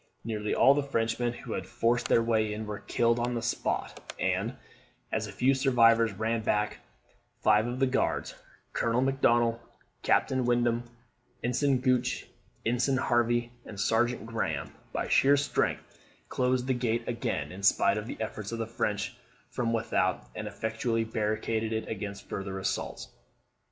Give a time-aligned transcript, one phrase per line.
[0.23, 4.15] Nearly all the Frenchmen who had forced their way in were killed on the spot;
[4.19, 4.55] and,
[5.11, 6.79] as the few survivors ran back,
[7.37, 8.33] five of the Guards,
[8.73, 9.59] Colonel Macdonnell,
[10.01, 10.89] Captain Wyndham,
[11.43, 12.25] Ensign Gooch,
[12.65, 15.83] Ensign Hervey, and Sergeant Graham, by sheer strength,
[16.29, 19.13] closed the gate again, in spite of the efforts of the French
[19.51, 23.09] from without, and effectually barricaded it against further assaults.